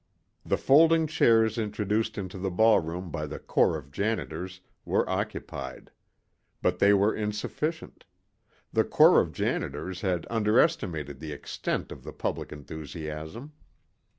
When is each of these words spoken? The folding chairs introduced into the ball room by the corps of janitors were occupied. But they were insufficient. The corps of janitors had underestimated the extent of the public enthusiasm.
The 0.43 0.57
folding 0.57 1.05
chairs 1.05 1.59
introduced 1.59 2.17
into 2.17 2.39
the 2.39 2.49
ball 2.49 2.79
room 2.79 3.11
by 3.11 3.27
the 3.27 3.37
corps 3.37 3.77
of 3.77 3.91
janitors 3.91 4.61
were 4.83 5.07
occupied. 5.07 5.91
But 6.63 6.79
they 6.79 6.91
were 6.91 7.13
insufficient. 7.13 8.05
The 8.73 8.83
corps 8.83 9.21
of 9.21 9.31
janitors 9.31 10.01
had 10.01 10.25
underestimated 10.27 11.19
the 11.19 11.33
extent 11.33 11.91
of 11.91 12.01
the 12.03 12.13
public 12.13 12.51
enthusiasm. 12.51 13.51